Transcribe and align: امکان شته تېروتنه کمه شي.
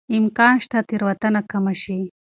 امکان 0.17 0.55
شته 0.65 0.77
تېروتنه 0.89 1.41
کمه 1.51 1.73
شي. 1.81 1.99